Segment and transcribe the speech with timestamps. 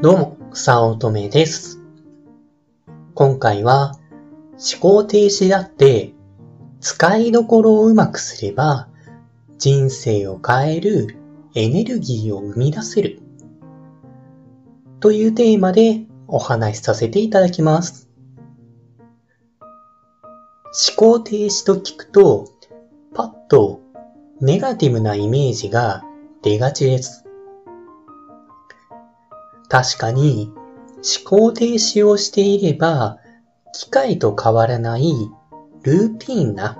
[0.00, 1.80] どうも、さおとめです。
[3.14, 3.98] 今回は、
[4.52, 6.12] 思考停止だって、
[6.78, 8.86] 使いどころをうまくすれば、
[9.58, 11.16] 人生を変える
[11.56, 13.20] エネルギーを生み出せる。
[15.00, 18.08] というテーマでお話しさせていただきます。
[19.50, 22.52] 思考停止と聞くと、
[23.14, 23.80] パッと
[24.40, 26.04] ネガティブなイメージが
[26.42, 27.27] 出がちです。
[29.68, 30.52] 確かに
[30.96, 33.18] 思考停止をしていれば
[33.72, 35.12] 機械と変わらない
[35.82, 36.78] ルーティンな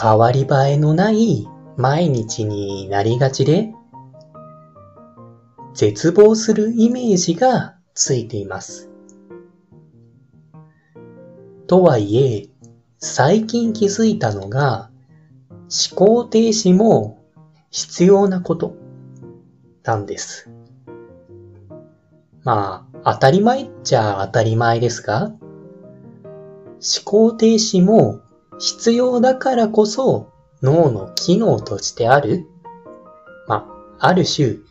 [0.00, 3.72] 変わり映えのない毎日になりがちで
[5.74, 8.90] 絶望するイメージがついています。
[11.66, 12.48] とはいえ
[12.98, 14.90] 最近気づいたのが
[15.90, 17.22] 思考停止も
[17.70, 18.74] 必要なこと
[19.84, 20.50] なんです。
[22.44, 25.38] まあ、当たり前っちゃ当たり前ですが、思
[27.04, 28.20] 考停止も
[28.58, 32.46] 必要だからこそ脳の機能としてある、
[33.46, 33.66] ま
[33.98, 34.62] あ、ある種思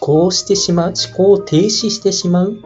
[0.00, 2.58] 考してしまう、思考停止してしまう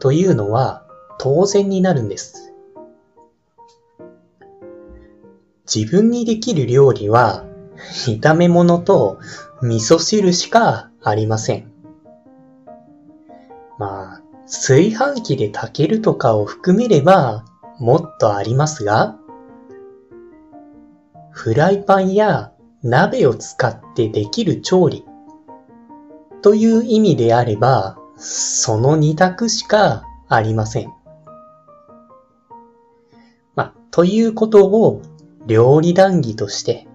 [0.00, 0.84] というのは
[1.18, 2.52] 当然になるんです。
[5.72, 7.44] 自分にできる料理は
[8.06, 9.18] 炒め物と
[9.62, 11.69] 味噌汁しかありません。
[14.50, 17.44] 炊飯器で炊けるとかを含めれば
[17.78, 19.16] もっとありますが、
[21.30, 25.04] フライパンや鍋を使ってできる調理
[26.42, 30.92] という意味であれば、その二択しかありません。
[33.54, 35.00] まあ、ということを
[35.46, 36.88] 料理談義として、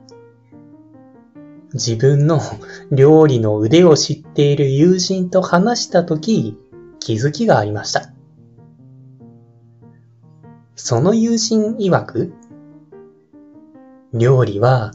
[1.74, 2.42] 自分の
[2.92, 6.58] 料理の腕を知っている友人と話したとき、
[7.06, 8.10] 気づきがありました。
[10.76, 12.34] その友人曰く、
[14.12, 14.92] 料理は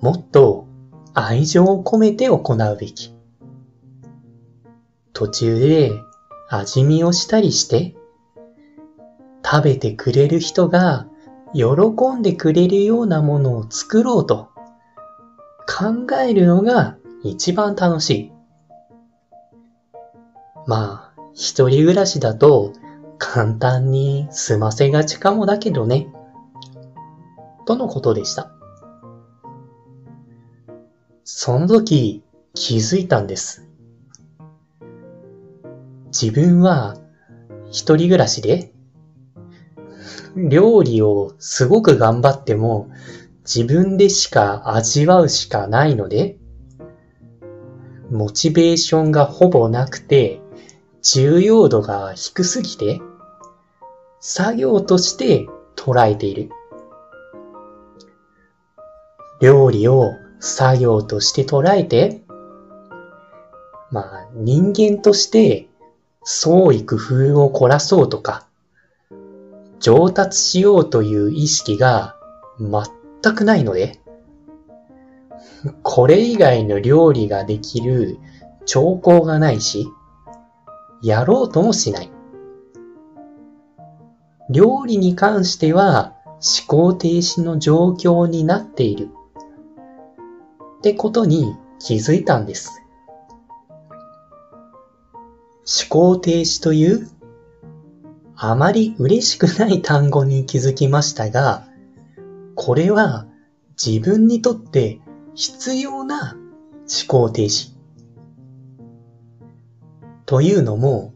[0.00, 0.68] もっと
[1.12, 3.16] 愛情を込めて行うべき。
[5.12, 5.90] 途中で
[6.50, 7.96] 味見をしたりして、
[9.44, 11.08] 食べてくれる人が
[11.52, 14.50] 喜んでくれるようなものを作ろうと
[15.66, 18.32] 考えるのが一番楽しい。
[20.68, 21.03] まあ、
[21.34, 22.72] 一人暮らしだと
[23.18, 26.08] 簡単に済ませがちかもだけどね。
[27.66, 28.50] とのことでした。
[31.24, 32.22] その時
[32.54, 33.68] 気づいたんです。
[36.06, 36.96] 自分は
[37.70, 38.72] 一人暮らしで
[40.36, 42.88] 料理をすごく頑張っても
[43.44, 46.38] 自分でしか味わうしかないので、
[48.10, 50.40] モチベーションがほぼなくて、
[51.04, 53.02] 重要度が低すぎて、
[54.20, 56.48] 作業として捉えている。
[59.42, 62.22] 料理を作業として捉えて、
[63.90, 65.68] まあ人間として
[66.22, 68.48] 創意工夫を凝らそうとか、
[69.80, 72.16] 上達しようという意識が
[72.58, 74.00] 全くないので、
[75.82, 78.16] これ以外の料理ができる
[78.64, 79.86] 兆候がないし、
[81.04, 82.10] やろうともしない。
[84.50, 89.10] 料理に関しては思考停止の状況になっている。
[90.78, 92.82] ってことに気づいたんです。
[95.66, 97.08] 思考停止という
[98.36, 101.66] あまり嬉しくない単語に気づきましたが、
[102.54, 103.26] これは
[103.82, 105.00] 自分にとって
[105.34, 107.73] 必要な思考停止。
[110.26, 111.14] というのも、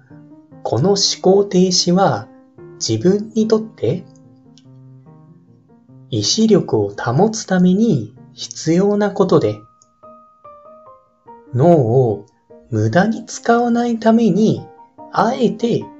[0.63, 2.29] この思考停止は
[2.79, 4.05] 自分にとって
[6.11, 9.57] 意志力を保つために必要なことで、
[11.55, 12.27] 脳を
[12.71, 14.67] 無駄に使わないために、
[15.13, 15.91] あえて思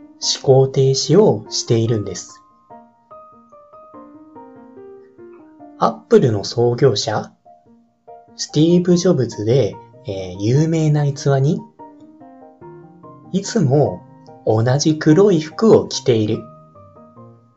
[0.43, 2.43] 考停止をしているんです。
[5.79, 7.33] アップルの創業者、
[8.37, 9.77] スティーブ・ジョブズで、
[10.07, 11.61] えー有名な逸話に、
[13.33, 14.03] いつも
[14.47, 16.43] 同じ黒い服を着ている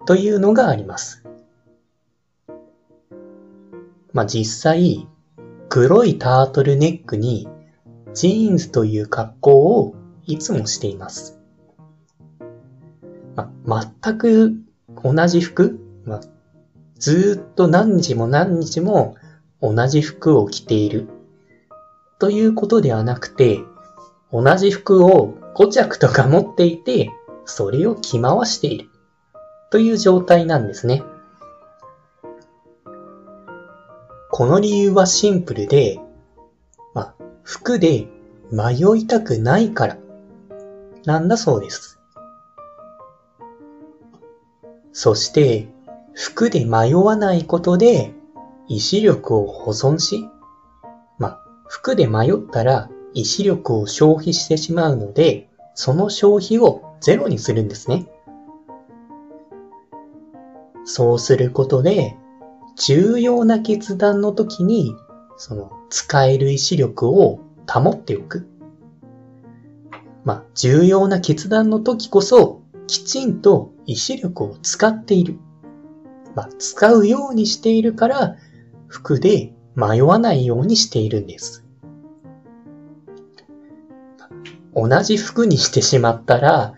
[0.06, 1.23] というのがあります。
[4.13, 5.07] まあ、実際、
[5.69, 7.47] 黒いタートルネックに
[8.13, 9.95] ジーンズという格好を
[10.25, 11.39] いつもしています。
[13.35, 14.53] まあ、全く
[15.01, 16.21] 同じ服、まあ、
[17.00, 19.15] ずーっと何日も何日も
[19.62, 21.07] 同じ服を着ている
[22.19, 23.62] ということではなくて、
[24.33, 27.12] 同じ服を5着とか持っていて、
[27.45, 28.89] それを着回している
[29.71, 31.03] という状態なんですね。
[34.30, 36.00] この理由はシンプルで、
[36.94, 38.07] まあ、服で
[38.51, 39.98] 迷いたくないから
[41.06, 42.00] なんだそうです。
[44.94, 45.68] そして、
[46.13, 48.13] 服で迷わないことで、
[48.68, 50.30] 意志力を保存し、
[51.18, 58.08] まあ、服で迷ったら意志力を消費してしまうので、その消費をゼロにするんですね。
[60.84, 62.18] そうすることで、
[62.78, 64.96] 重要な決断の時に、
[65.38, 68.48] その使える意志力を保っておく。
[70.24, 75.40] まあ、重要な決断の時こそ、きちんと意志力を使っている。
[76.36, 78.36] まあ、使うようにしているから、
[78.88, 81.61] 服で迷わないようにしているんです。
[84.75, 86.75] 同じ服にしてしまったら、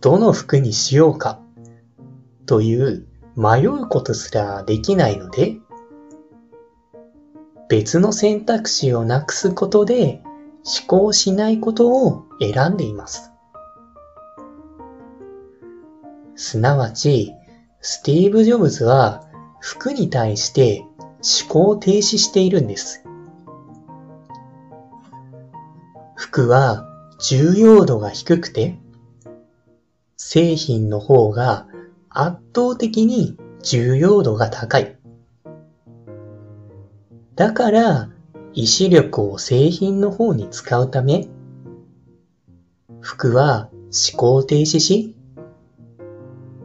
[0.00, 1.40] どの服にしようか、
[2.46, 3.06] という
[3.36, 5.58] 迷うことすらできないので、
[7.68, 10.22] 別の選択肢をなくすことで
[10.64, 13.32] 思考しないことを選んでいます。
[16.36, 17.32] すなわち、
[17.80, 19.24] スティーブ・ジョブズは
[19.60, 20.84] 服に対して
[21.40, 23.04] 思考停止しているんです。
[26.14, 26.91] 服は
[27.22, 28.76] 重要度が低くて、
[30.16, 31.68] 製品の方が
[32.08, 34.98] 圧倒的に重要度が高い。
[37.36, 38.10] だから、
[38.54, 41.28] 意志力を製品の方に使うため、
[43.00, 45.16] 服は思考停止し、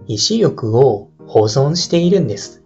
[0.07, 2.63] 意志力を保存しているんです。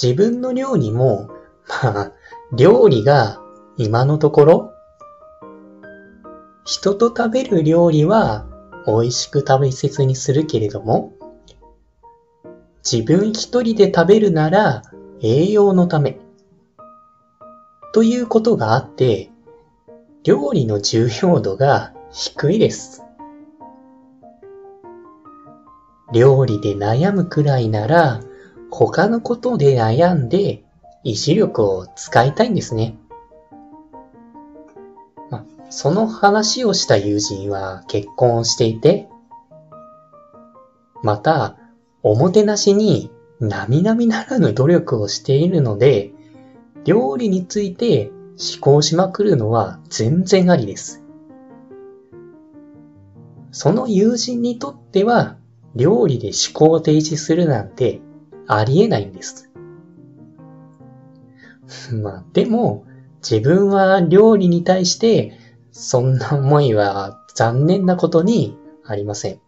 [0.00, 1.30] 自分の料理も、
[1.82, 2.12] まあ、
[2.52, 3.42] 料理が
[3.78, 4.72] 今のところ、
[6.64, 8.46] 人と食べる料理は
[8.86, 11.12] 美味しく食べせずにするけれども、
[12.90, 14.82] 自分一人で食べるなら
[15.20, 16.18] 栄養のため、
[17.92, 19.30] ということがあって、
[20.24, 23.02] 料理の重要度が低いです。
[26.14, 28.20] 料理で悩むくらいなら、
[28.70, 30.64] 他のことで悩んで
[31.04, 32.96] 意志力を使いたいんですね。
[35.68, 39.08] その話をした友人は結婚をしていて、
[41.02, 41.58] また、
[42.02, 43.10] おもてなしに
[43.40, 46.12] 並々ならぬ努力をしているので、
[46.84, 51.02] 料理について思考しまくるのは全然ありです。
[53.50, 55.36] その友人にとっては、
[55.74, 58.00] 料理で思考停止するなんて
[58.46, 59.50] ありえないんです。
[62.02, 62.84] まあ、でも、
[63.28, 65.32] 自分は料理に対して、
[65.78, 68.56] そんな思いは残念なことに
[68.86, 69.40] ありません。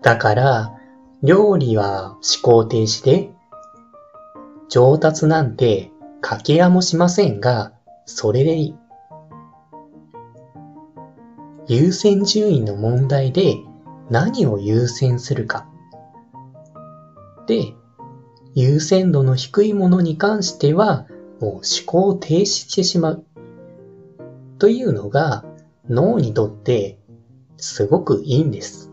[0.00, 0.72] だから、
[1.22, 3.30] 料理は思考停止で、
[4.70, 5.90] 上達なんて
[6.22, 7.74] 掛け合もしませんが、
[8.06, 8.74] それでいい。
[11.68, 13.56] 優先順位の問題で
[14.08, 15.68] 何を優先するか。
[17.46, 17.74] で、
[18.54, 21.06] 優先度の低いものに関しては、
[21.40, 23.24] もう思考を停止してしまう。
[24.58, 25.44] というのが
[25.88, 26.98] 脳にとって
[27.56, 28.90] すごくいいんです。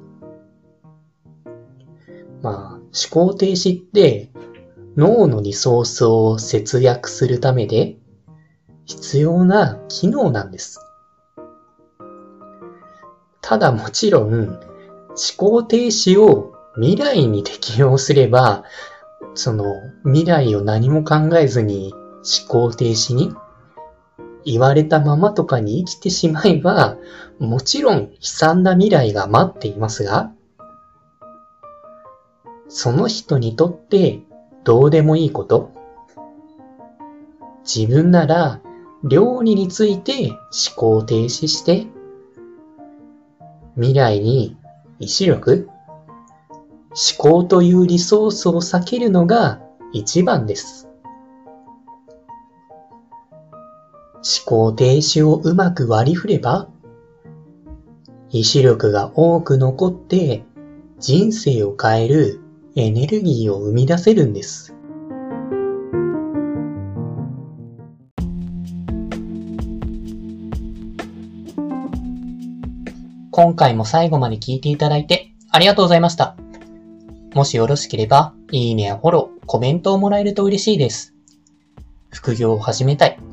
[2.42, 4.30] まあ、思考停止って
[4.96, 7.98] 脳のリソースを節約するためで
[8.86, 10.80] 必要な機能なんです。
[13.42, 14.58] ただもちろん、思
[15.38, 18.64] 考停止を未来に適用すれば、
[19.36, 19.66] その
[20.04, 21.94] 未来を何も考えずに
[22.28, 23.34] 思考停止に
[24.44, 26.98] 言われたままとかに生きてしまえば、
[27.40, 30.32] もちろん悲惨な未来が待っていますが、
[32.70, 34.20] その人にとって
[34.64, 35.72] どうでもいいこと
[37.64, 38.62] 自分なら
[39.04, 41.88] 料理について思考停止して
[43.76, 44.58] 未来に
[45.00, 45.70] 意志力
[46.90, 49.62] 思考というリソースを避けるのが
[49.94, 50.87] 一番です。
[54.28, 56.68] 思考停止をうまく割り振れば
[58.30, 60.44] 意志力が多く残って
[61.00, 62.42] 人生を変える
[62.76, 64.74] エネルギーを生み出せるんです。
[73.32, 76.36] 今回も最後まで聞いていただいてありがとうございました。
[77.34, 81.14] もしよろしければ、いいねやフォロー、コメントをもらえると嬉しいです。
[82.10, 83.27] 副業を始めたい。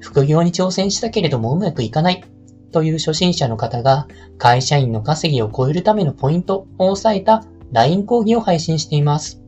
[0.00, 2.24] 副業に挑戦したけれどもうまくいかない。
[2.72, 4.06] という初心者の方が
[4.38, 9.42] 会社員の稼ぎを超えるためのポイントを押さえた LINE 講義を配信しています。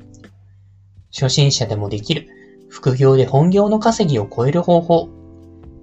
[1.13, 2.29] 初心者でもできる
[2.69, 5.09] 副業で本業の稼ぎを超える方法。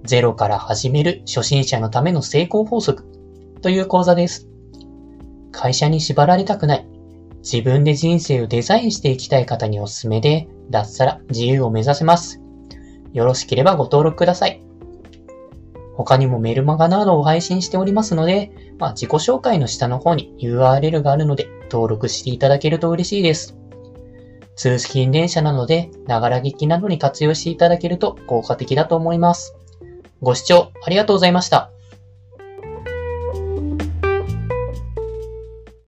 [0.04, 3.04] ゼロから始める初心者のための成功法則
[3.62, 4.48] という講座です。
[5.52, 6.86] 会社に縛られたくない。
[7.42, 12.40] 自分で人生をデザインしていきたい方におすすめで、脱サラ自由を目指せます。
[13.12, 14.62] よろしければご登録ください。
[15.96, 23.56] 他にもメルマガなどを配信しておりますので、まあ、自己紹介の下の方に URL があるので登録していただけると嬉しいです。
[24.56, 29.54] 通信電車なので、ながら劇などに活用していただけると効果的だと思います。
[30.22, 31.70] ご視聴ありがとうございました。